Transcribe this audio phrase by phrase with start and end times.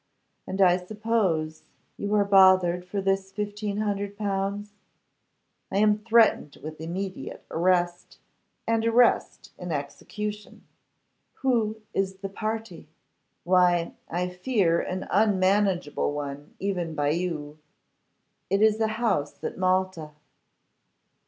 [0.47, 1.61] And I suppose
[1.95, 4.71] you are bothered for this 1,500L.'
[5.71, 8.17] 'I am threatened with immediate arrest,
[8.65, 10.63] and arrest in execution.'
[11.43, 12.87] 'Who is the party?'
[13.43, 17.59] 'Why, I fear an unmanageable one, even by you.
[18.49, 20.13] It is a house at Malta.